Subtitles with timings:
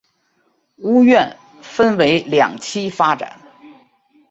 [0.77, 3.39] 屋苑分为两期发展。